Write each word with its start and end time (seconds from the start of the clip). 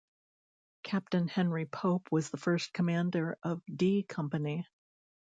Captain 0.81 1.27
Henry 1.27 1.67
Pope 1.67 2.11
was 2.11 2.31
the 2.31 2.37
first 2.37 2.73
commander 2.73 3.37
of 3.43 3.61
D 3.71 4.01
Company. 4.01 4.65